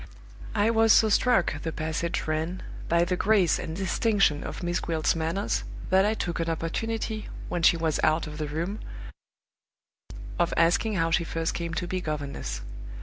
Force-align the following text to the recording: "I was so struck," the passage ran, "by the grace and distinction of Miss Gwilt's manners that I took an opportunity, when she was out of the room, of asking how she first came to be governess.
"I 0.55 0.71
was 0.71 0.91
so 0.91 1.09
struck," 1.09 1.61
the 1.61 1.71
passage 1.71 2.23
ran, 2.25 2.63
"by 2.89 3.05
the 3.05 3.15
grace 3.15 3.59
and 3.59 3.75
distinction 3.75 4.43
of 4.43 4.63
Miss 4.63 4.79
Gwilt's 4.79 5.15
manners 5.15 5.63
that 5.91 6.07
I 6.07 6.15
took 6.15 6.39
an 6.39 6.49
opportunity, 6.49 7.29
when 7.49 7.61
she 7.61 7.77
was 7.77 7.99
out 8.01 8.25
of 8.25 8.39
the 8.39 8.47
room, 8.47 8.79
of 10.39 10.55
asking 10.57 10.95
how 10.95 11.11
she 11.11 11.23
first 11.23 11.53
came 11.53 11.75
to 11.75 11.85
be 11.85 12.01
governess. 12.01 12.61